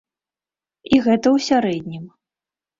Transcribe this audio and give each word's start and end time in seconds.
І 0.93 0.99
гэта 1.09 1.27
ў 1.35 1.37
сярэднім. 1.51 2.11